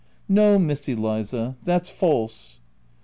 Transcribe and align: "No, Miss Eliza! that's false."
"No, 0.27 0.57
Miss 0.57 0.87
Eliza! 0.89 1.57
that's 1.63 1.91
false." 1.91 2.59